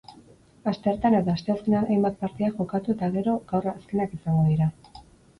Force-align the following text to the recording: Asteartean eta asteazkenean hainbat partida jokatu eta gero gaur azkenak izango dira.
Asteartean 0.69 1.17
eta 1.17 1.33
asteazkenean 1.33 1.83
hainbat 1.91 2.17
partida 2.21 2.49
jokatu 2.61 2.93
eta 2.95 3.09
gero 3.17 3.35
gaur 3.51 3.67
azkenak 3.73 4.17
izango 4.19 4.47
dira. 4.47 4.69